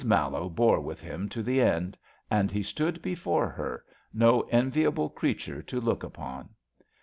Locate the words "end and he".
1.61-2.63